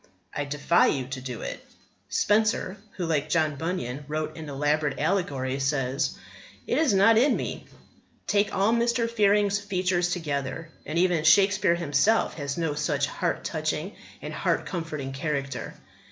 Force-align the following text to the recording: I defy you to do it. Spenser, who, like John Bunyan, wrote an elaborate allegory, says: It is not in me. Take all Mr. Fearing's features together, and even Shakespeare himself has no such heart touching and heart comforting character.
I 0.35 0.45
defy 0.45 0.87
you 0.87 1.05
to 1.09 1.21
do 1.21 1.41
it. 1.41 1.63
Spenser, 2.09 2.77
who, 2.97 3.05
like 3.05 3.29
John 3.29 3.55
Bunyan, 3.55 4.03
wrote 4.07 4.35
an 4.35 4.49
elaborate 4.49 4.97
allegory, 4.97 5.59
says: 5.59 6.17
It 6.65 6.79
is 6.79 6.91
not 6.91 7.19
in 7.19 7.35
me. 7.37 7.67
Take 8.25 8.51
all 8.51 8.73
Mr. 8.73 9.07
Fearing's 9.07 9.59
features 9.59 10.09
together, 10.09 10.69
and 10.87 10.97
even 10.97 11.23
Shakespeare 11.23 11.75
himself 11.75 12.33
has 12.39 12.57
no 12.57 12.73
such 12.73 13.05
heart 13.05 13.43
touching 13.43 13.95
and 14.23 14.33
heart 14.33 14.65
comforting 14.65 15.11
character. 15.13 15.75